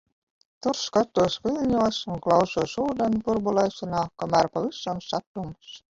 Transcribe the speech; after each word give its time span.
Tur 0.65 0.77
skatos 0.83 1.35
viļņos 1.43 1.99
un 2.13 2.23
klausos 2.27 2.75
ūdens 2.85 3.21
burbulēšanā, 3.29 4.03
kamēr 4.23 4.51
pavisam 4.57 5.05
satumst. 5.11 5.83